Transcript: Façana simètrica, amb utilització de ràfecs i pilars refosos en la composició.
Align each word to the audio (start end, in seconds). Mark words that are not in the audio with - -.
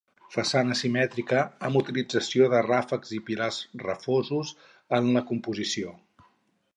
Façana 0.35 0.75
simètrica, 0.77 1.41
amb 1.69 1.77
utilització 1.81 2.47
de 2.53 2.63
ràfecs 2.67 3.13
i 3.17 3.21
pilars 3.29 3.59
refosos 3.85 4.55
en 5.01 5.13
la 5.19 5.23
composició. 5.33 5.95